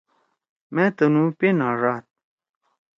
مأ 0.73 0.85
تُنُو 0.97 1.23
پِن 1.37 1.55
ہاڙاد۔ 1.65 2.03